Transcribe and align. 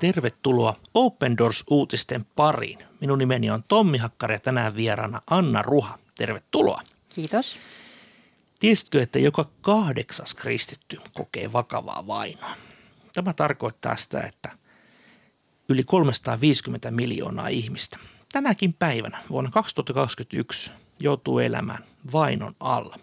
Tervetuloa 0.00 0.76
Open 0.94 1.38
Doors-uutisten 1.38 2.26
pariin. 2.36 2.78
Minun 3.00 3.18
nimeni 3.18 3.50
on 3.50 3.62
Tommi 3.68 3.98
Hakkari 3.98 4.34
ja 4.34 4.40
tänään 4.40 4.76
vieraana 4.76 5.22
Anna 5.30 5.62
Ruha. 5.62 5.98
Tervetuloa. 6.18 6.82
Kiitos. 7.14 7.56
Tiesitkö, 8.58 9.02
että 9.02 9.18
joka 9.18 9.50
kahdeksas 9.60 10.34
kristitty 10.34 11.00
kokee 11.14 11.52
vakavaa 11.52 12.06
vainoa? 12.06 12.50
Tämä 13.14 13.32
tarkoittaa 13.32 13.96
sitä, 13.96 14.20
että 14.20 14.50
yli 15.68 15.84
350 15.84 16.90
miljoonaa 16.90 17.48
ihmistä 17.48 17.98
tänäkin 18.32 18.72
päivänä 18.72 19.22
vuonna 19.30 19.50
2021 19.50 20.70
joutuu 21.00 21.38
elämään 21.38 21.84
vainon 22.12 22.54
alla. 22.60 22.98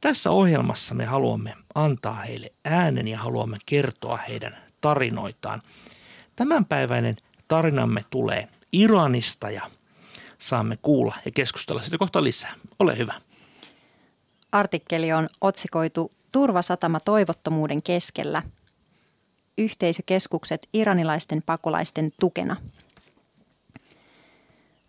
Tässä 0.00 0.30
ohjelmassa 0.30 0.94
me 0.94 1.04
haluamme 1.04 1.54
antaa 1.74 2.14
heille 2.14 2.52
äänen 2.64 3.08
ja 3.08 3.18
haluamme 3.18 3.56
kertoa 3.66 4.16
heidän 4.16 4.56
tarinoitaan. 4.80 5.62
Tämänpäiväinen 6.40 7.16
tarinamme 7.48 8.04
tulee 8.10 8.48
Iranista 8.72 9.50
ja 9.50 9.62
saamme 10.38 10.78
kuulla 10.82 11.14
ja 11.24 11.30
keskustella 11.30 11.82
sitä 11.82 11.98
kohta 11.98 12.24
lisää. 12.24 12.54
Ole 12.78 12.98
hyvä. 12.98 13.14
Artikkeli 14.52 15.12
on 15.12 15.28
otsikoitu 15.40 16.12
Turvasatama 16.32 17.00
toivottomuuden 17.00 17.82
keskellä. 17.82 18.42
Yhteisökeskukset 19.58 20.68
iranilaisten 20.72 21.42
pakolaisten 21.42 22.10
tukena. 22.20 22.56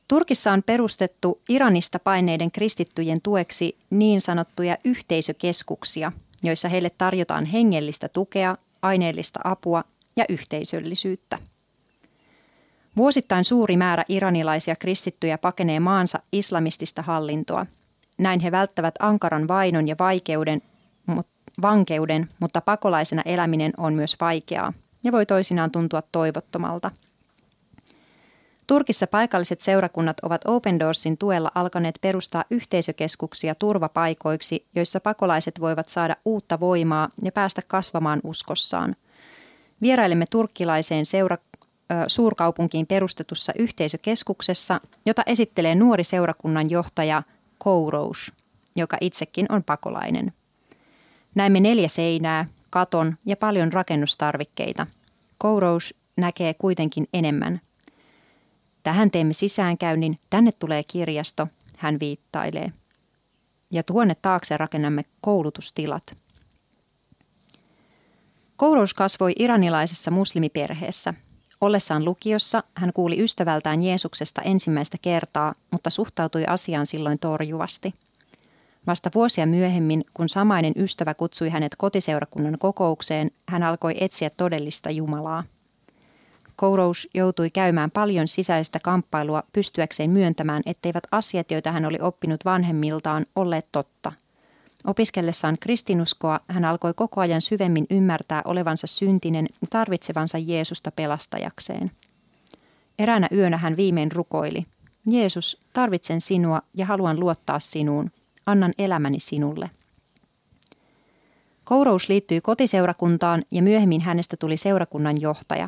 Turkissa 0.07 0.51
on 0.51 0.63
perustettu 0.63 1.41
Iranista 1.49 1.99
paineiden 1.99 2.51
kristittyjen 2.51 3.21
tueksi 3.21 3.77
niin 3.89 4.21
sanottuja 4.21 4.77
yhteisökeskuksia, 4.83 6.11
joissa 6.43 6.69
heille 6.69 6.89
tarjotaan 6.89 7.45
hengellistä 7.45 8.09
tukea, 8.09 8.57
aineellista 8.81 9.39
apua 9.43 9.83
ja 10.15 10.25
yhteisöllisyyttä. 10.29 11.37
Vuosittain 12.97 13.43
suuri 13.45 13.77
määrä 13.77 14.05
iranilaisia 14.09 14.75
kristittyjä 14.75 15.37
pakenee 15.37 15.79
maansa 15.79 16.19
islamistista 16.31 17.01
hallintoa. 17.01 17.65
Näin 18.17 18.39
he 18.39 18.51
välttävät 18.51 18.95
ankaran 18.99 19.47
vainon 19.47 19.87
ja 19.87 19.95
vaikeuden, 19.99 20.61
vankeuden, 21.61 22.29
mutta 22.39 22.61
pakolaisena 22.61 23.21
eläminen 23.25 23.73
on 23.77 23.93
myös 23.93 24.15
vaikeaa 24.21 24.73
ja 25.03 25.11
voi 25.11 25.25
toisinaan 25.25 25.71
tuntua 25.71 26.03
toivottomalta. 26.11 26.91
Turkissa 28.67 29.07
paikalliset 29.07 29.61
seurakunnat 29.61 30.19
ovat 30.19 30.41
Open 30.47 30.79
Doorsin 30.79 31.17
tuella 31.17 31.51
alkaneet 31.55 31.99
perustaa 32.01 32.45
yhteisökeskuksia 32.49 33.55
turvapaikoiksi, 33.55 34.65
joissa 34.75 34.99
pakolaiset 34.99 35.59
voivat 35.59 35.89
saada 35.89 36.15
uutta 36.25 36.59
voimaa 36.59 37.09
ja 37.23 37.31
päästä 37.31 37.61
kasvamaan 37.67 38.21
uskossaan. 38.23 38.95
Vierailemme 39.81 40.25
turkkilaiseen 40.29 41.05
seura- 41.05 41.37
suurkaupunkiin 42.07 42.87
perustetussa 42.87 43.53
yhteisökeskuksessa, 43.59 44.81
jota 45.05 45.23
esittelee 45.25 45.75
nuori 45.75 46.03
seurakunnan 46.03 46.69
johtaja 46.69 47.23
Kourous, 47.57 48.33
joka 48.75 48.97
itsekin 49.01 49.45
on 49.49 49.63
pakolainen. 49.63 50.33
Näemme 51.35 51.59
neljä 51.59 51.87
seinää, 51.87 52.45
katon 52.69 53.17
ja 53.25 53.37
paljon 53.37 53.73
rakennustarvikkeita. 53.73 54.87
Kourous 55.37 55.95
näkee 56.17 56.53
kuitenkin 56.53 57.07
enemmän. 57.13 57.61
Tähän 58.83 59.11
teemme 59.11 59.33
sisäänkäynnin, 59.33 60.19
tänne 60.29 60.51
tulee 60.59 60.83
kirjasto, 60.83 61.47
hän 61.77 61.99
viittailee. 61.99 62.71
Ja 63.71 63.83
tuonne 63.83 64.15
taakse 64.21 64.57
rakennamme 64.57 65.01
koulutustilat. 65.21 66.17
Kourous 68.61 68.93
kasvoi 68.93 69.33
iranilaisessa 69.39 70.11
muslimiperheessä– 70.11 71.13
Ollessaan 71.61 72.05
lukiossa 72.05 72.63
hän 72.75 72.93
kuuli 72.93 73.23
ystävältään 73.23 73.83
Jeesuksesta 73.83 74.41
ensimmäistä 74.41 74.97
kertaa, 75.01 75.55
mutta 75.71 75.89
suhtautui 75.89 76.45
asiaan 76.47 76.85
silloin 76.85 77.19
torjuvasti. 77.19 77.93
Vasta 78.87 79.11
vuosia 79.15 79.45
myöhemmin, 79.45 80.01
kun 80.13 80.29
samainen 80.29 80.73
ystävä 80.75 81.13
kutsui 81.13 81.49
hänet 81.49 81.75
kotiseurakunnan 81.77 82.59
kokoukseen, 82.59 83.31
hän 83.49 83.63
alkoi 83.63 83.93
etsiä 83.99 84.29
todellista 84.29 84.91
Jumalaa. 84.91 85.43
Kourous 86.55 87.09
joutui 87.13 87.49
käymään 87.49 87.91
paljon 87.91 88.27
sisäistä 88.27 88.79
kamppailua 88.83 89.43
pystyäkseen 89.53 90.09
myöntämään, 90.09 90.63
etteivät 90.65 91.03
asiat, 91.11 91.51
joita 91.51 91.71
hän 91.71 91.85
oli 91.85 91.97
oppinut 92.01 92.45
vanhemmiltaan, 92.45 93.25
olleet 93.35 93.67
totta– 93.71 94.11
Opiskellessaan 94.85 95.57
kristinuskoa 95.59 96.39
hän 96.47 96.65
alkoi 96.65 96.93
koko 96.93 97.21
ajan 97.21 97.41
syvemmin 97.41 97.85
ymmärtää 97.89 98.41
olevansa 98.45 98.87
syntinen 98.87 99.47
ja 99.61 99.67
tarvitsevansa 99.69 100.37
Jeesusta 100.37 100.91
pelastajakseen. 100.91 101.91
Eräänä 102.99 103.27
yönä 103.31 103.57
hän 103.57 103.77
viimein 103.77 104.11
rukoili, 104.11 104.63
Jeesus, 105.11 105.57
tarvitsen 105.73 106.21
sinua 106.21 106.61
ja 106.73 106.85
haluan 106.85 107.19
luottaa 107.19 107.59
sinuun. 107.59 108.11
Annan 108.45 108.73
elämäni 108.77 109.19
sinulle. 109.19 109.69
Kourous 111.63 112.09
liittyi 112.09 112.41
kotiseurakuntaan 112.41 113.43
ja 113.51 113.61
myöhemmin 113.61 114.01
hänestä 114.01 114.37
tuli 114.37 114.57
seurakunnan 114.57 115.21
johtaja. 115.21 115.67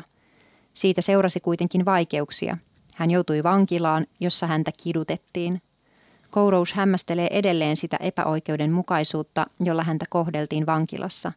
Siitä 0.74 1.00
seurasi 1.00 1.40
kuitenkin 1.40 1.84
vaikeuksia. 1.84 2.56
Hän 2.94 3.10
joutui 3.10 3.42
vankilaan, 3.42 4.06
jossa 4.20 4.46
häntä 4.46 4.70
kidutettiin– 4.82 5.62
Kourous 6.34 6.72
hämmästelee 6.72 7.28
edelleen 7.30 7.76
sitä 7.76 7.96
epäoikeudenmukaisuutta, 8.00 9.46
jolla 9.60 9.82
häntä 9.82 10.04
kohdeltiin 10.08 10.66
vankilassa. 10.66 11.32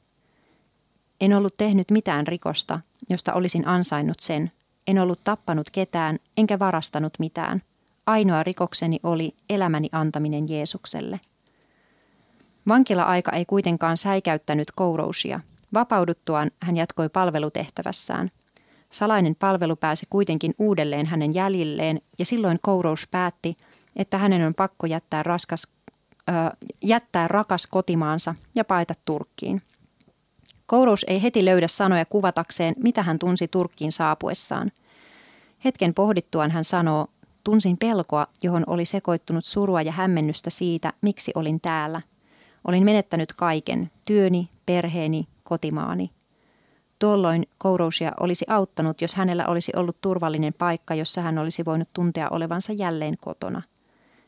En 1.22 1.34
ollut 1.34 1.54
tehnyt 1.58 1.92
mitään 1.92 2.28
rikosta, 2.28 2.80
josta 3.10 3.34
olisin 3.34 3.68
ansainnut 3.68 4.20
sen. 4.20 4.52
En 4.88 5.00
ollut 5.00 5.20
tappanut 5.24 5.70
ketään, 5.70 6.20
enkä 6.38 6.60
varastanut 6.60 7.14
mitään. 7.20 7.62
Ainoa 8.06 8.44
rikokseni 8.44 9.00
oli 9.04 9.36
elämäni 9.50 9.90
antaminen 9.92 10.50
Jeesukselle. 10.50 11.20
Vankila-aika 12.68 13.32
ei 13.32 13.46
kuitenkaan 13.46 13.98
säikäyttänyt 13.98 14.72
Kourousia. 14.72 15.40
Vapauduttuaan 15.74 16.52
hän 16.62 16.78
jatkoi 16.78 17.10
palvelutehtävässään. 17.10 18.32
Salainen 18.90 19.36
palvelu 19.36 19.76
pääsi 19.76 20.08
kuitenkin 20.10 20.54
uudelleen 20.60 21.06
hänen 21.06 21.34
jäljilleen 21.34 22.02
ja 22.20 22.26
silloin 22.26 22.60
Kourous 22.62 23.08
päätti– 23.12 23.58
että 23.98 24.18
hänen 24.18 24.48
on 24.48 24.54
pakko 24.54 24.88
jättää, 24.88 25.24
raskas, 25.24 25.68
ö, 26.30 26.32
jättää 26.84 27.28
rakas 27.28 27.68
kotimaansa 27.68 28.36
ja 28.56 28.66
paeta 28.66 28.94
Turkkiin. 29.06 29.62
Kourous 30.68 31.06
ei 31.08 31.24
heti 31.24 31.46
löydä 31.46 31.68
sanoja 31.68 32.06
kuvatakseen, 32.06 32.76
mitä 32.84 33.04
hän 33.04 33.20
tunsi 33.20 33.48
Turkkiin 33.48 33.92
saapuessaan. 33.92 34.72
Hetken 35.66 35.94
pohdittuaan 35.94 36.52
hän 36.52 36.64
sanoo, 36.64 37.08
tunsin 37.44 37.78
pelkoa, 37.78 38.28
johon 38.44 38.64
oli 38.68 38.86
sekoittunut 38.86 39.46
surua 39.46 39.82
ja 39.82 39.92
hämmennystä 39.92 40.50
siitä, 40.50 40.94
miksi 41.02 41.32
olin 41.36 41.62
täällä. 41.62 42.02
Olin 42.68 42.84
menettänyt 42.84 43.34
kaiken, 43.36 43.92
työni, 44.08 44.50
perheeni, 44.66 45.28
kotimaani. 45.44 46.12
Tuolloin 47.00 47.48
Kourousia 47.58 48.12
olisi 48.20 48.46
auttanut, 48.50 49.02
jos 49.02 49.16
hänellä 49.16 49.46
olisi 49.48 49.72
ollut 49.76 50.02
turvallinen 50.02 50.54
paikka, 50.54 50.96
jossa 50.96 51.22
hän 51.22 51.38
olisi 51.38 51.66
voinut 51.66 51.90
tuntea 51.94 52.30
olevansa 52.30 52.74
jälleen 52.74 53.18
kotona– 53.22 53.62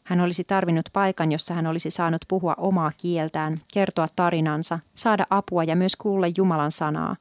hän 0.10 0.22
olisi 0.22 0.44
tarvinnut 0.44 0.90
paikan, 0.94 1.32
jossa 1.32 1.54
hän 1.54 1.68
olisi 1.68 1.90
saanut 1.90 2.26
puhua 2.28 2.54
omaa 2.58 2.92
kieltään, 2.98 3.62
kertoa 3.74 4.08
tarinansa, 4.16 4.80
saada 4.96 5.26
apua 5.30 5.64
ja 5.64 5.76
myös 5.76 5.96
kuulla 5.96 6.28
Jumalan 6.38 6.72
sanaa. 6.72 7.16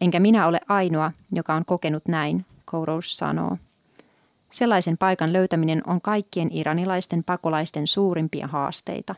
Enkä 0.00 0.20
minä 0.20 0.46
ole 0.46 0.60
ainoa, 0.68 1.12
joka 1.32 1.54
on 1.54 1.64
kokenut 1.64 2.08
näin, 2.08 2.46
Kourous 2.64 3.16
sanoo. 3.16 3.58
Sellaisen 4.50 4.98
paikan 4.98 5.32
löytäminen 5.32 5.82
on 5.86 6.00
kaikkien 6.00 6.48
iranilaisten 6.52 7.24
pakolaisten 7.24 7.86
suurimpia 7.86 8.46
haasteita. 8.46 9.14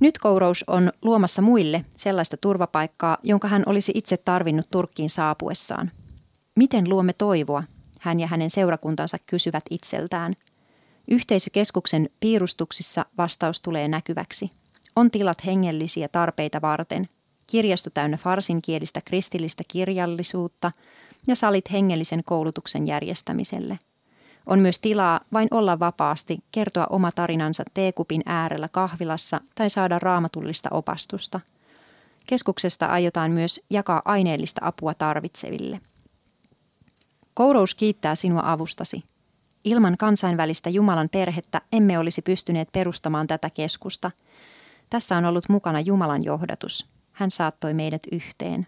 Nyt 0.00 0.18
Kourous 0.18 0.64
on 0.66 0.92
luomassa 1.02 1.42
muille 1.42 1.84
sellaista 1.96 2.36
turvapaikkaa, 2.36 3.18
jonka 3.22 3.48
hän 3.48 3.62
olisi 3.66 3.92
itse 3.94 4.16
tarvinnut 4.16 4.70
Turkkiin 4.70 5.10
saapuessaan. 5.10 5.90
Miten 6.56 6.84
luomme 6.88 7.12
toivoa, 7.12 7.64
hän 8.02 8.20
ja 8.20 8.26
hänen 8.26 8.50
seurakuntansa 8.50 9.18
kysyvät 9.26 9.64
itseltään. 9.70 10.34
Yhteisökeskuksen 11.10 12.10
piirustuksissa 12.20 13.06
vastaus 13.18 13.60
tulee 13.60 13.88
näkyväksi. 13.88 14.50
On 14.96 15.10
tilat 15.10 15.46
hengellisiä 15.46 16.08
tarpeita 16.08 16.60
varten, 16.60 17.08
kirjasto 17.46 17.90
täynnä 17.90 18.16
farsinkielistä 18.16 19.00
kristillistä 19.04 19.62
kirjallisuutta 19.68 20.72
ja 21.26 21.36
salit 21.36 21.72
hengellisen 21.72 22.24
koulutuksen 22.24 22.86
järjestämiselle. 22.86 23.78
On 24.46 24.58
myös 24.58 24.78
tilaa 24.78 25.20
vain 25.32 25.48
olla 25.50 25.78
vapaasti, 25.78 26.38
kertoa 26.52 26.86
oma 26.90 27.12
tarinansa 27.12 27.62
teekupin 27.74 28.22
äärellä 28.26 28.68
kahvilassa 28.68 29.40
tai 29.54 29.70
saada 29.70 29.98
raamatullista 29.98 30.68
opastusta. 30.72 31.40
Keskuksesta 32.26 32.86
aiotaan 32.86 33.30
myös 33.30 33.60
jakaa 33.70 34.02
aineellista 34.04 34.60
apua 34.64 34.94
tarvitseville– 34.94 35.80
Kourous 37.34 37.74
kiittää 37.74 38.14
sinua 38.14 38.42
avustasi. 38.44 39.02
Ilman 39.64 39.96
kansainvälistä 39.96 40.70
Jumalan 40.70 41.08
perhettä 41.08 41.60
emme 41.72 41.98
olisi 41.98 42.22
pystyneet 42.22 42.68
perustamaan 42.72 43.26
tätä 43.26 43.50
keskusta. 43.50 44.10
Tässä 44.90 45.16
on 45.16 45.24
ollut 45.24 45.48
mukana 45.48 45.80
Jumalan 45.80 46.24
johdatus. 46.24 46.86
Hän 47.12 47.30
saattoi 47.30 47.74
meidät 47.74 48.02
yhteen. 48.12 48.66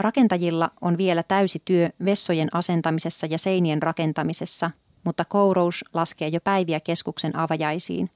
Rakentajilla 0.00 0.70
on 0.80 0.98
vielä 0.98 1.22
täysi 1.22 1.62
työ 1.64 1.90
vessojen 2.04 2.48
asentamisessa 2.52 3.26
ja 3.30 3.38
seinien 3.38 3.82
rakentamisessa, 3.82 4.70
mutta 5.04 5.24
kourous 5.24 5.84
laskee 5.94 6.28
jo 6.28 6.40
päiviä 6.44 6.80
keskuksen 6.80 7.36
avajaisiin. 7.36 8.10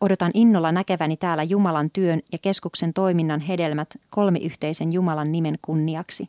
Odotan 0.00 0.30
innolla 0.34 0.72
näkeväni 0.72 1.16
täällä 1.16 1.42
Jumalan 1.42 1.90
työn 1.90 2.20
ja 2.32 2.38
keskuksen 2.38 2.92
toiminnan 2.92 3.40
hedelmät 3.40 3.94
kolmiyhteisen 4.10 4.92
Jumalan 4.92 5.32
nimen 5.32 5.58
kunniaksi. 5.62 6.28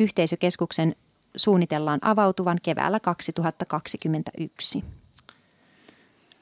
Yhteisökeskuksen 0.00 0.96
suunnitellaan 1.36 1.98
avautuvan 2.02 2.58
keväällä 2.62 3.00
2021. 3.00 4.84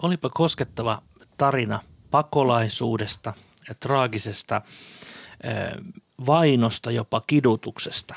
Olipa 0.02 0.30
koskettava 0.30 1.02
tarina 1.36 1.80
pakolaisuudesta 2.10 3.34
ja 3.68 3.74
traagisesta 3.74 4.62
vainosta, 6.26 6.90
jopa 6.90 7.20
kidutuksesta. 7.26 8.14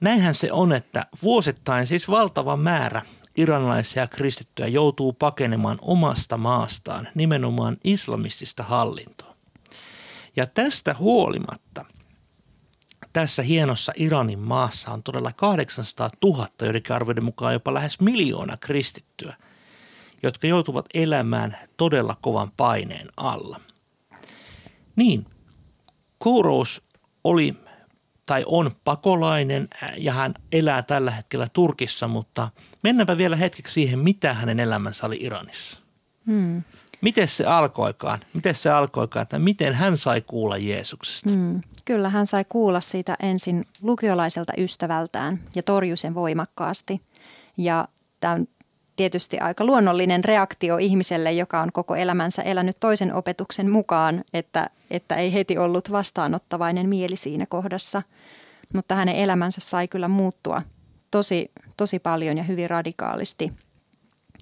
Näinhän 0.00 0.34
se 0.34 0.52
on, 0.52 0.72
että 0.72 1.06
vuosittain 1.22 1.86
siis 1.86 2.08
valtava 2.08 2.56
määrä 2.56 3.02
iranilaisia 3.36 4.06
kristittyjä 4.06 4.68
joutuu 4.68 5.12
pakenemaan 5.12 5.78
omasta 5.80 6.36
maastaan 6.36 7.08
nimenomaan 7.14 7.76
islamistista 7.84 8.62
hallintoa. 8.62 9.34
Ja 10.36 10.46
tästä 10.46 10.94
huolimatta 10.98 11.84
tässä 13.18 13.42
hienossa 13.42 13.92
Iranin 13.96 14.38
maassa 14.38 14.90
on 14.90 15.02
todella 15.02 15.32
800 15.32 16.10
000, 16.24 16.48
joidenkin 16.62 16.96
arvioiden 16.96 17.24
mukaan 17.24 17.52
jopa 17.52 17.74
lähes 17.74 18.00
miljoona 18.00 18.56
kristittyä, 18.56 19.34
jotka 20.22 20.46
joutuvat 20.46 20.86
elämään 20.94 21.58
todella 21.76 22.16
kovan 22.20 22.52
paineen 22.56 23.08
alla. 23.16 23.60
Niin, 24.96 25.26
Kourous 26.18 26.82
oli 27.24 27.54
tai 28.26 28.44
on 28.46 28.70
pakolainen 28.84 29.68
ja 29.96 30.12
hän 30.12 30.34
elää 30.52 30.82
tällä 30.82 31.10
hetkellä 31.10 31.48
Turkissa, 31.52 32.08
mutta 32.08 32.50
mennäänpä 32.82 33.18
vielä 33.18 33.36
hetkeksi 33.36 33.72
siihen, 33.72 33.98
mitä 33.98 34.34
hänen 34.34 34.60
elämänsä 34.60 35.06
oli 35.06 35.16
Iranissa. 35.20 35.80
Hmm. 36.26 36.62
Miten 37.00 37.28
se 37.28 37.44
alkoikaan? 37.44 38.20
Miten 38.34 38.54
se 38.54 38.70
alkoikaan, 38.70 39.22
että 39.22 39.38
miten 39.38 39.74
hän 39.74 39.96
sai 39.96 40.20
kuulla 40.20 40.56
Jeesuksesta? 40.56 41.30
Hmm. 41.30 41.60
Kyllä, 41.84 42.08
hän 42.08 42.26
sai 42.26 42.44
kuulla 42.48 42.80
siitä 42.80 43.16
ensin 43.22 43.66
lukiolaiselta 43.82 44.52
ystävältään 44.58 45.40
ja 45.54 45.62
torjui 45.62 45.96
sen 45.96 46.14
voimakkaasti. 46.14 47.00
Ja 47.56 47.88
tämä 48.20 48.34
on 48.34 48.48
tietysti 48.96 49.38
aika 49.38 49.64
luonnollinen 49.64 50.24
reaktio 50.24 50.76
ihmiselle, 50.76 51.32
joka 51.32 51.60
on 51.60 51.72
koko 51.72 51.96
elämänsä 51.96 52.42
elänyt 52.42 52.76
toisen 52.80 53.14
opetuksen 53.14 53.70
mukaan, 53.70 54.24
että, 54.34 54.70
että 54.90 55.14
ei 55.14 55.32
heti 55.32 55.58
ollut 55.58 55.92
vastaanottavainen 55.92 56.88
mieli 56.88 57.16
siinä 57.16 57.46
kohdassa. 57.46 58.02
Mutta 58.74 58.94
hänen 58.94 59.16
elämänsä 59.16 59.60
sai 59.60 59.88
kyllä 59.88 60.08
muuttua 60.08 60.62
tosi, 61.10 61.50
tosi 61.76 61.98
paljon 61.98 62.38
ja 62.38 62.44
hyvin 62.44 62.70
radikaalisti 62.70 63.52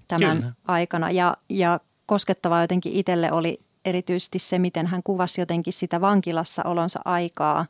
tämän 0.07 0.37
kyllä. 0.37 0.53
aikana. 0.67 1.11
Ja, 1.11 1.37
ja 1.49 1.79
koskettavaa 2.07 2.61
jotenkin 2.61 2.93
itselle 2.93 3.31
oli 3.31 3.59
erityisesti 3.85 4.39
se, 4.39 4.59
miten 4.59 4.87
hän 4.87 5.03
kuvasi 5.03 5.41
jotenkin 5.41 5.73
sitä 5.73 6.01
vankilassa 6.01 6.63
olonsa 6.65 6.99
aikaa, 7.05 7.65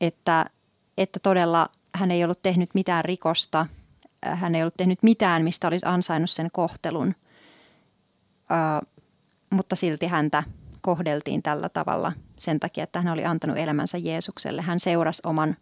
että, 0.00 0.46
että 0.98 1.20
todella 1.20 1.68
hän 1.94 2.10
ei 2.10 2.24
ollut 2.24 2.42
tehnyt 2.42 2.70
mitään 2.74 3.04
rikosta– 3.04 3.66
hän 4.24 4.54
ei 4.54 4.62
ollut 4.62 4.76
tehnyt 4.76 5.02
mitään, 5.02 5.44
mistä 5.44 5.68
olisi 5.68 5.86
ansainnut 5.86 6.30
sen 6.30 6.50
kohtelun, 6.52 7.14
uh, 8.50 8.88
mutta 9.50 9.76
silti 9.76 10.06
häntä 10.06 10.42
kohdeltiin 10.80 11.42
tällä 11.42 11.68
tavalla 11.68 12.12
sen 12.38 12.60
takia, 12.60 12.84
että 12.84 13.02
hän 13.02 13.12
oli 13.12 13.24
antanut 13.24 13.58
elämänsä 13.58 13.98
Jeesukselle. 13.98 14.62
Hän 14.62 14.80
seurasi 14.80 15.22
oman 15.24 15.56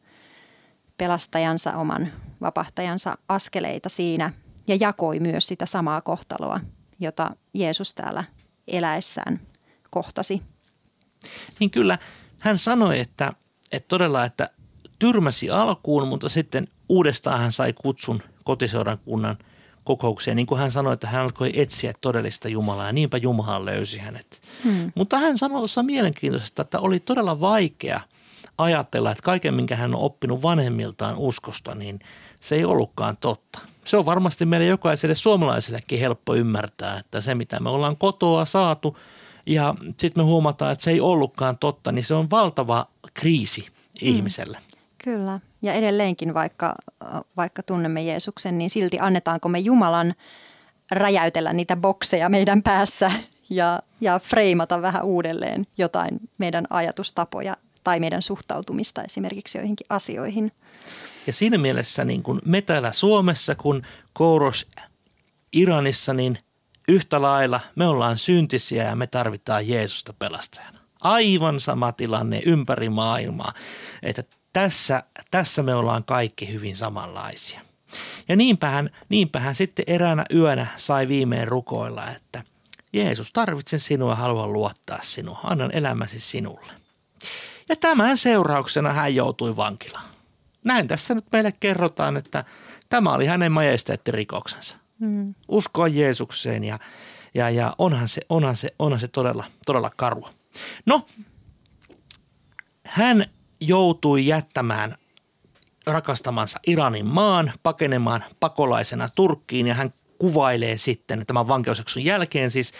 pelastajansa, 0.98 1.76
oman 1.76 2.08
vapahtajansa 2.40 3.18
askeleita 3.28 3.88
siinä 3.88 4.32
ja 4.66 4.76
jakoi 4.80 5.20
myös 5.20 5.46
sitä 5.46 5.66
samaa 5.66 6.00
kohtaloa, 6.00 6.60
jota 7.02 7.36
Jeesus 7.54 7.94
täällä 7.94 8.24
eläessään 8.68 9.40
kohtasi. 9.90 10.42
Niin 11.60 11.70
kyllä, 11.70 11.98
hän 12.38 12.58
sanoi, 12.58 13.00
että, 13.00 13.32
että 13.72 13.88
todella, 13.88 14.24
että 14.24 14.50
tyrmäsi 14.98 15.50
alkuun, 15.50 16.08
mutta 16.08 16.28
sitten 16.28 16.68
uudestaan 16.88 17.40
hän 17.40 17.52
sai 17.52 17.72
kutsun 17.72 18.22
kunnan 19.04 19.38
kokoukseen. 19.84 20.36
Niin 20.36 20.46
kuin 20.46 20.60
hän 20.60 20.70
sanoi, 20.70 20.92
että 20.92 21.06
hän 21.06 21.22
alkoi 21.22 21.52
etsiä 21.54 21.92
todellista 22.00 22.48
Jumalaa 22.48 22.86
ja 22.86 22.92
niinpä 22.92 23.16
Jumala 23.16 23.64
löysi 23.64 23.98
hänet. 23.98 24.42
Hmm. 24.64 24.92
Mutta 24.94 25.18
hän 25.18 25.38
sanoi 25.38 25.58
tuossa 25.58 25.82
mielenkiintoista, 25.82 26.62
että 26.62 26.80
oli 26.80 27.00
todella 27.00 27.40
vaikea 27.40 28.00
ajatella, 28.58 29.10
että 29.10 29.22
kaiken 29.22 29.54
minkä 29.54 29.76
hän 29.76 29.94
on 29.94 30.00
oppinut 30.00 30.42
vanhemmiltaan 30.42 31.16
uskosta, 31.16 31.74
niin 31.74 32.00
se 32.40 32.54
ei 32.54 32.64
ollutkaan 32.64 33.16
totta. 33.16 33.58
Se 33.84 33.96
on 33.96 34.06
varmasti 34.06 34.46
meille 34.46 34.66
jokaiselle 34.66 35.14
suomalaisellekin 35.14 36.00
helppo 36.00 36.34
ymmärtää, 36.34 36.98
että 36.98 37.20
se 37.20 37.34
mitä 37.34 37.60
me 37.60 37.68
ollaan 37.68 37.96
kotoa 37.96 38.44
saatu 38.44 38.98
ja 39.46 39.74
sitten 39.98 40.24
me 40.24 40.26
huomataan, 40.26 40.72
että 40.72 40.84
se 40.84 40.90
ei 40.90 41.00
ollutkaan 41.00 41.58
totta, 41.58 41.92
niin 41.92 42.04
se 42.04 42.14
on 42.14 42.30
valtava 42.30 42.86
kriisi 43.14 43.60
hmm. 43.60 43.68
ihmiselle. 44.00 44.58
Kyllä. 45.04 45.40
Ja 45.62 45.72
edelleenkin, 45.72 46.34
vaikka, 46.34 46.74
vaikka 47.36 47.62
tunnemme 47.62 48.02
Jeesuksen, 48.02 48.58
niin 48.58 48.70
silti 48.70 48.96
annetaanko 49.00 49.48
me 49.48 49.58
Jumalan 49.58 50.14
räjäytellä 50.90 51.52
niitä 51.52 51.76
bokseja 51.76 52.28
meidän 52.28 52.62
päässä 52.62 53.12
ja, 53.50 53.82
ja 54.00 54.18
freimata 54.18 54.82
vähän 54.82 55.04
uudelleen 55.04 55.66
jotain 55.78 56.20
meidän 56.38 56.66
ajatustapoja 56.70 57.56
tai 57.84 58.00
meidän 58.00 58.22
suhtautumista 58.22 59.02
esimerkiksi 59.02 59.58
joihinkin 59.58 59.86
asioihin. 59.90 60.52
Ja 61.26 61.32
siinä 61.32 61.58
mielessä 61.58 62.04
niin 62.04 62.22
kuin 62.22 62.40
me 62.44 62.62
täällä 62.62 62.92
Suomessa, 62.92 63.54
kun 63.54 63.82
kouros 64.12 64.66
Iranissa, 65.52 66.14
niin 66.14 66.38
yhtä 66.88 67.22
lailla 67.22 67.60
me 67.76 67.86
ollaan 67.86 68.18
syntisiä 68.18 68.84
ja 68.84 68.96
me 68.96 69.06
tarvitaan 69.06 69.68
Jeesusta 69.68 70.12
pelastajana. 70.12 70.78
Aivan 71.00 71.60
sama 71.60 71.92
tilanne 71.92 72.42
ympäri 72.46 72.88
maailmaa, 72.88 73.52
että 74.02 74.24
tässä, 74.52 75.02
tässä 75.30 75.62
me 75.62 75.74
ollaan 75.74 76.04
kaikki 76.04 76.52
hyvin 76.52 76.76
samanlaisia. 76.76 77.60
Ja 78.28 78.36
niinpähän, 78.36 78.90
niinpähän 79.08 79.54
sitten 79.54 79.84
eräänä 79.86 80.24
yönä 80.34 80.66
sai 80.76 81.08
viimein 81.08 81.48
rukoilla, 81.48 82.10
että 82.10 82.42
Jeesus, 82.92 83.32
tarvitsen 83.32 83.80
sinua, 83.80 84.14
haluan 84.14 84.52
luottaa 84.52 84.98
sinua, 85.02 85.40
annan 85.44 85.70
elämäsi 85.72 86.20
sinulle. 86.20 86.72
Ja 87.68 87.76
tämän 87.76 88.16
seurauksena 88.16 88.92
hän 88.92 89.14
joutui 89.14 89.56
vankilaan. 89.56 90.11
Näin 90.64 90.88
tässä 90.88 91.14
nyt 91.14 91.24
meille 91.32 91.52
kerrotaan, 91.52 92.16
että 92.16 92.44
tämä 92.88 93.12
oli 93.12 93.26
hänen 93.26 93.52
majesteettirikoksensa. 93.52 94.76
Mm. 94.98 95.34
Uskoa 95.48 95.88
Jeesukseen 95.88 96.64
ja, 96.64 96.78
ja, 97.34 97.50
ja 97.50 97.74
onhan, 97.78 98.08
se, 98.08 98.22
onhan, 98.28 98.56
se, 98.56 98.74
onhan 98.78 99.00
se 99.00 99.08
todella, 99.08 99.44
todella 99.66 99.90
karua. 99.96 100.30
No, 100.86 101.06
hän 102.86 103.26
joutui 103.60 104.26
jättämään 104.26 104.94
rakastamansa 105.86 106.60
Iranin 106.66 107.06
maan, 107.06 107.52
pakenemaan 107.62 108.24
pakolaisena 108.40 109.08
Turkkiin 109.14 109.66
ja 109.66 109.74
hän 109.74 109.94
kuvailee 110.18 110.78
sitten 110.78 111.26
tämän 111.26 111.48
vankeusjakson 111.48 112.04
jälkeen 112.04 112.50
siis, 112.50 112.72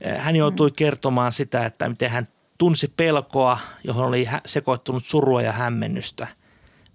eh, 0.00 0.18
hän 0.18 0.36
joutui 0.36 0.70
kertomaan 0.70 1.32
sitä, 1.32 1.66
että 1.66 1.88
miten 1.88 2.10
hän 2.10 2.28
tunsi 2.58 2.92
pelkoa, 2.96 3.58
johon 3.84 4.06
oli 4.06 4.28
sekoittunut 4.46 5.04
surua 5.04 5.42
ja 5.42 5.52
hämmennystä. 5.52 6.26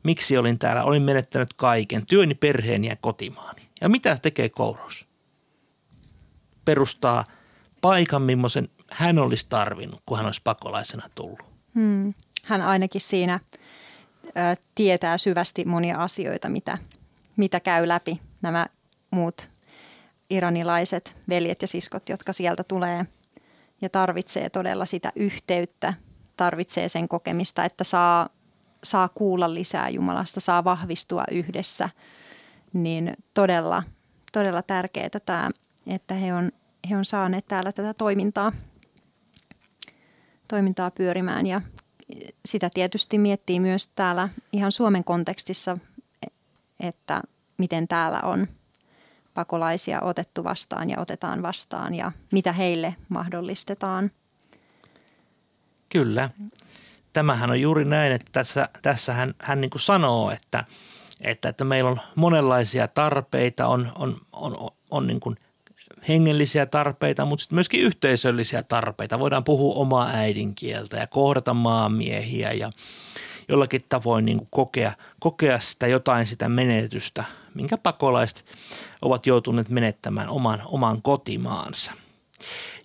Miksi 0.03 0.37
olin 0.37 0.59
täällä? 0.59 0.83
Olin 0.83 1.01
menettänyt 1.01 1.53
kaiken, 1.53 2.05
työni, 2.05 2.35
perheeni 2.35 2.87
ja 2.87 2.95
kotimaani. 2.95 3.61
Ja 3.81 3.89
mitä 3.89 4.17
tekee 4.21 4.49
Kouros? 4.49 5.07
Perustaa 6.65 7.25
paikan, 7.81 8.21
millaisen 8.21 8.69
hän 8.91 9.19
olisi 9.19 9.45
tarvinnut, 9.49 10.01
kun 10.05 10.17
hän 10.17 10.25
olisi 10.25 10.41
pakolaisena 10.43 11.09
tullut. 11.15 11.39
Hmm 11.75 12.13
hän 12.43 12.61
ainakin 12.61 13.01
siinä 13.01 13.39
ö, 14.25 14.31
tietää 14.75 15.17
syvästi 15.17 15.65
monia 15.65 16.03
asioita, 16.03 16.49
mitä, 16.49 16.77
mitä 17.37 17.59
käy 17.59 17.87
läpi 17.87 18.21
nämä 18.41 18.67
muut 19.11 19.49
iranilaiset 20.29 21.17
veljet 21.29 21.61
ja 21.61 21.67
siskot, 21.67 22.09
jotka 22.09 22.33
sieltä 22.33 22.63
tulee 22.63 23.05
ja 23.81 23.89
tarvitsee 23.89 24.49
todella 24.49 24.85
sitä 24.85 25.11
yhteyttä, 25.15 25.93
tarvitsee 26.37 26.89
sen 26.89 27.07
kokemista, 27.07 27.65
että 27.65 27.83
saa, 27.83 28.29
saa 28.83 29.09
kuulla 29.09 29.53
lisää 29.53 29.89
Jumalasta, 29.89 30.39
saa 30.39 30.63
vahvistua 30.63 31.23
yhdessä, 31.31 31.89
niin 32.73 33.13
todella, 33.33 33.83
todella 34.31 34.61
tärkeää 34.61 35.09
tämä, 35.25 35.49
että 35.87 36.13
he 36.13 36.33
on, 36.33 36.51
he 36.89 36.97
on 36.97 37.05
saaneet 37.05 37.47
täällä 37.47 37.71
tätä 37.71 37.93
toimintaa, 37.93 38.51
toimintaa 40.47 40.91
pyörimään 40.91 41.47
ja 41.47 41.61
sitä 42.45 42.69
tietysti 42.73 43.17
miettii 43.17 43.59
myös 43.59 43.87
täällä 43.87 44.29
ihan 44.53 44.71
Suomen 44.71 45.03
kontekstissa, 45.03 45.77
että 46.79 47.21
miten 47.57 47.87
täällä 47.87 48.19
on 48.21 48.47
pakolaisia 49.33 50.01
otettu 50.01 50.43
vastaan 50.43 50.89
ja 50.89 50.99
otetaan 50.99 51.41
vastaan 51.41 51.93
ja 51.93 52.11
mitä 52.31 52.51
heille 52.51 52.95
mahdollistetaan. 53.09 54.11
Kyllä. 55.89 56.29
Tämähän 57.13 57.49
on 57.49 57.61
juuri 57.61 57.85
näin, 57.85 58.11
että 58.11 58.27
tässä, 58.31 58.69
tässä 58.81 59.13
hän, 59.13 59.33
hän 59.39 59.61
niin 59.61 59.71
kuin 59.71 59.81
sanoo, 59.81 60.31
että, 60.31 60.63
että, 61.21 61.49
että 61.49 61.63
meillä 61.63 61.89
on 61.89 62.01
monenlaisia 62.15 62.87
tarpeita, 62.87 63.67
on, 63.67 63.91
on, 63.95 64.17
on, 64.31 64.69
on, 64.91 65.07
niin 65.07 65.19
kuin 65.19 65.35
hengellisiä 66.07 66.65
tarpeita, 66.65 67.25
mutta 67.25 67.43
sitten 67.43 67.55
myöskin 67.55 67.81
yhteisöllisiä 67.81 68.63
tarpeita. 68.63 69.19
Voidaan 69.19 69.43
puhua 69.43 69.75
omaa 69.75 70.09
äidinkieltä 70.13 70.97
ja 70.97 71.07
kohdata 71.07 71.53
maamiehiä 71.53 72.51
ja 72.51 72.71
jollakin 73.47 73.85
tavoin 73.89 74.25
niin 74.25 74.37
kuin 74.37 74.47
kokea, 74.51 74.91
kokea 75.19 75.59
sitä 75.59 75.87
jotain 75.87 76.25
sitä 76.25 76.49
menetystä, 76.49 77.23
minkä 77.53 77.77
pakolaiset 77.77 78.45
ovat 79.01 79.25
joutuneet 79.25 79.69
menettämään 79.69 80.29
oman, 80.29 80.61
oman 80.65 81.01
kotimaansa. 81.01 81.91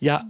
Ja 0.00 0.20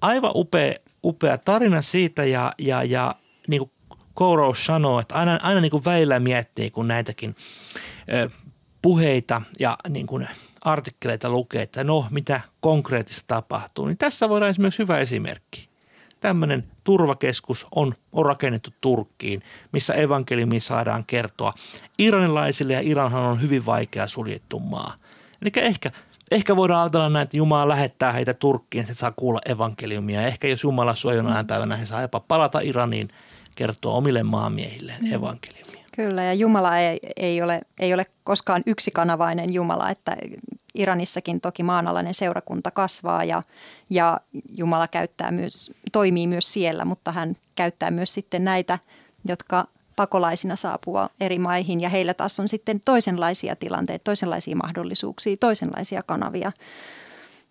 aivan 0.00 0.32
upea, 0.34 0.74
upea 1.04 1.38
tarina 1.38 1.82
siitä 1.82 2.24
ja, 2.24 2.52
ja, 2.58 2.84
ja 2.84 3.14
niin 3.48 3.60
kuin 3.60 3.70
Kourous 4.14 4.66
sanoo, 4.66 5.00
että 5.00 5.14
aina, 5.14 5.38
aina 5.42 5.60
niin 5.60 5.70
kuin 5.70 5.84
väillä 5.84 6.20
miettii, 6.20 6.70
kun 6.70 6.88
näitäkin 6.88 7.34
ö, 8.12 8.30
puheita 8.82 9.42
ja 9.58 9.78
niin 9.88 10.06
kuin 10.06 10.28
artikkeleita 10.60 11.28
lukee, 11.28 11.62
että 11.62 11.84
no 11.84 12.06
mitä 12.10 12.40
konkreettista 12.60 13.24
tapahtuu, 13.26 13.86
niin 13.86 13.98
tässä 13.98 14.28
voidaan 14.28 14.50
esimerkiksi 14.50 14.82
hyvä 14.82 14.98
esimerkki. 14.98 15.68
Tämmöinen 16.20 16.64
turvakeskus 16.84 17.66
on, 17.74 17.94
on 18.12 18.26
rakennettu 18.26 18.70
Turkkiin, 18.80 19.42
missä 19.72 19.94
evankeliumi 19.94 20.60
saadaan 20.60 21.04
kertoa 21.06 21.52
iranilaisille 21.98 22.72
ja 22.72 22.80
Iranhan 22.80 23.22
on 23.22 23.42
hyvin 23.42 23.66
vaikea 23.66 24.06
suljettu 24.06 24.58
maa. 24.58 24.94
Eli 25.42 25.50
ehkä, 25.56 25.90
ehkä 26.30 26.56
voidaan 26.56 26.80
ajatella 26.80 27.08
näin, 27.08 27.22
että 27.22 27.36
Jumala 27.36 27.68
lähettää 27.68 28.12
heitä 28.12 28.34
Turkkiin, 28.34 28.80
että 28.80 28.90
he 28.90 28.94
saa 28.94 29.12
kuulla 29.16 29.40
evankeliumia. 29.46 30.26
Ehkä 30.26 30.48
jos 30.48 30.62
Jumala 30.62 30.94
suojaa 30.94 31.44
päivänä, 31.44 31.76
he 31.76 31.86
saa 31.86 32.02
jopa 32.02 32.20
palata 32.20 32.60
Iraniin 32.60 33.08
kertoa 33.56 33.94
omille 33.94 34.22
maamiehilleen 34.22 35.04
mm. 35.04 35.12
evankeliumia. 35.12 35.84
Kyllä, 35.96 36.24
ja 36.24 36.34
Jumala 36.34 36.78
ei, 36.78 36.98
ei, 37.16 37.42
ole, 37.42 37.60
ei 37.78 37.94
ole 37.94 38.04
koskaan 38.24 38.62
yksikanavainen 38.66 39.52
Jumala, 39.52 39.90
että 39.90 40.16
Iranissakin 40.74 41.40
toki 41.40 41.62
maanalainen 41.62 42.14
seurakunta 42.14 42.70
kasvaa 42.70 43.24
ja, 43.24 43.42
ja 43.90 44.20
Jumala 44.56 44.88
käyttää 44.88 45.30
myös, 45.30 45.70
toimii 45.92 46.26
myös 46.26 46.52
siellä, 46.52 46.84
mutta 46.84 47.12
hän 47.12 47.36
käyttää 47.54 47.90
myös 47.90 48.14
sitten 48.14 48.44
näitä, 48.44 48.78
jotka 49.28 49.66
pakolaisina 49.96 50.56
saapua 50.56 51.10
eri 51.20 51.38
maihin 51.38 51.80
ja 51.80 51.88
heillä 51.88 52.14
taas 52.14 52.40
on 52.40 52.48
sitten 52.48 52.80
toisenlaisia 52.84 53.56
tilanteita, 53.56 54.04
toisenlaisia 54.04 54.56
mahdollisuuksia, 54.56 55.36
toisenlaisia 55.36 56.02
kanavia. 56.02 56.52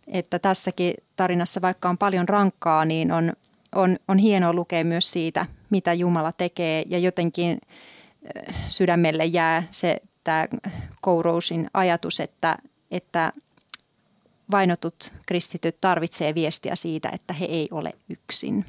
Että 0.08 0.40
tässäkin 0.40 0.94
tarinassa, 1.16 1.62
vaikka 1.62 1.90
on 1.90 1.98
paljon 1.98 2.30
rankkaa, 2.30 2.86
niin 2.86 3.12
on, 3.12 3.34
on, 3.76 3.98
on 4.08 4.18
hienoa 4.18 4.54
lukea 4.54 4.84
myös 4.84 5.12
siitä, 5.12 5.46
mitä 5.76 5.94
Jumala 5.94 6.32
tekee 6.32 6.84
ja 6.88 7.00
jotenkin 7.00 7.58
sydämelle 8.68 9.26
jää 9.26 9.64
se 9.72 10.02
tämä 10.24 10.48
Kourousin 11.02 11.70
ajatus, 11.74 12.20
että, 12.20 12.58
että 12.92 13.34
vainotut 14.52 15.14
kristityt 15.28 15.82
tarvitsee 15.82 16.36
viestiä 16.36 16.76
siitä, 16.76 17.10
että 17.10 17.34
he 17.34 17.46
ei 17.46 17.68
ole 17.72 17.94
yksin. 18.10 18.66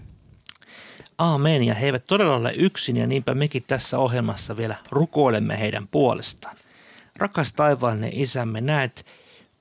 Aamen, 1.18 1.64
ja 1.64 1.74
he 1.74 1.86
eivät 1.86 2.06
todella 2.06 2.36
ole 2.36 2.52
yksin, 2.56 2.96
ja 2.96 3.06
niinpä 3.06 3.34
mekin 3.34 3.64
tässä 3.66 3.98
ohjelmassa 3.98 4.56
vielä 4.56 4.76
rukoilemme 4.90 5.58
heidän 5.58 5.88
puolestaan. 5.88 6.56
Rakas 7.16 7.52
taivaallinen 7.52 8.10
isämme, 8.12 8.60
näet 8.60 9.06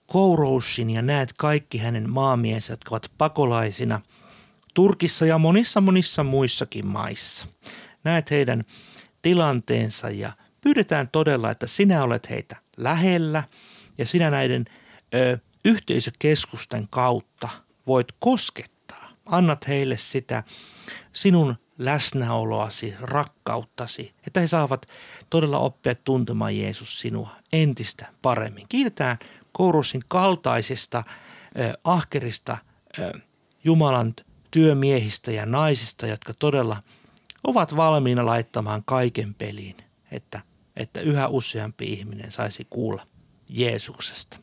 Kourousin 0.07 0.89
ja 0.89 1.01
näet 1.01 1.33
kaikki 1.37 1.77
hänen 1.77 2.09
maamiensä, 2.09 2.73
jotka 2.73 2.95
ovat 2.95 3.11
pakolaisina 3.17 4.01
Turkissa 4.75 5.25
ja 5.25 5.38
monissa 5.38 5.82
monissa 5.82 6.24
muissakin 6.24 6.88
maissa. 6.88 7.48
Näet 8.03 8.32
heidän 8.32 8.63
tilanteensa 9.22 10.10
ja 10.10 10.32
pyydetään 10.62 11.10
todella, 11.12 11.51
että 11.51 11.67
sinä 11.67 12.03
olet 12.03 12.29
heitä 12.29 12.55
lähellä 12.77 13.44
ja 13.98 14.05
sinä 14.05 14.29
näiden 14.29 14.65
ö, 15.15 15.38
yhteisökeskusten 15.65 16.88
kautta 16.89 17.50
voit 17.88 18.08
koskettaa. 18.20 19.10
Annat 19.25 19.67
heille 19.67 19.98
sitä 19.98 20.44
sinun 21.13 21.55
läsnäoloasi, 21.77 22.94
rakkauttasi, 23.00 24.13
että 24.27 24.39
he 24.39 24.48
saavat 24.48 24.86
todella 25.29 25.60
oppia 25.60 25.96
tuntemaan 25.96 26.58
Jeesus 26.58 27.00
sinua 27.00 27.29
entistä 27.53 28.05
paremmin. 28.22 28.65
Kiitetään 28.70 29.17
Kourusin 29.51 30.01
kaltaisista 30.08 30.98
äh, 30.98 31.74
ahkerista 31.84 32.58
äh, 33.00 33.22
Jumalan 33.63 34.13
työmiehistä 34.55 35.31
ja 35.31 35.45
naisista, 35.45 36.07
jotka 36.07 36.33
todella 36.33 36.83
ovat 37.43 37.75
valmiina 37.75 38.25
laittamaan 38.25 38.83
kaiken 38.85 39.33
peliin, 39.33 39.75
että, 40.12 40.41
että 40.75 41.00
yhä 41.00 41.27
useampi 41.27 41.85
ihminen 41.85 42.31
saisi 42.31 42.67
kuulla 42.69 43.07
Jeesuksesta. 43.50 44.38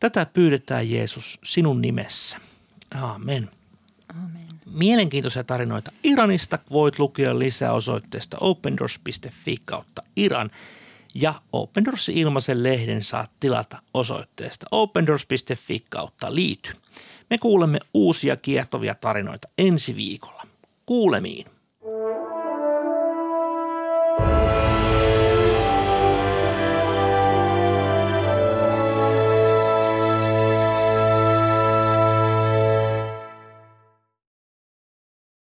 Tätä 0.00 0.26
pyydetään 0.26 0.90
Jeesus 0.90 1.38
sinun 1.44 1.80
nimessä. 1.80 2.38
Aamen. 2.94 3.50
Amen. 4.08 4.48
Mielenkiintoisia 4.78 5.44
tarinoita 5.44 5.92
Iranista 6.04 6.58
voit 6.70 6.98
lukea 6.98 7.38
lisää 7.38 7.72
osoitteesta 7.72 8.36
opendoors.fi 8.40 9.56
kautta 9.64 10.02
Iran 10.16 10.50
ja 11.20 11.34
Open 11.52 11.84
Doorsin 11.84 12.18
ilmaisen 12.18 12.62
lehden 12.62 13.04
saat 13.04 13.30
tilata 13.40 13.82
osoitteesta 13.94 14.66
opendoors.fi 14.70 15.84
kautta 15.90 16.34
liity. 16.34 16.72
Me 17.30 17.38
kuulemme 17.38 17.78
uusia 17.94 18.36
kiehtovia 18.36 18.94
tarinoita 18.94 19.48
ensi 19.58 19.96
viikolla. 19.96 20.42
Kuulemiin. 20.86 21.46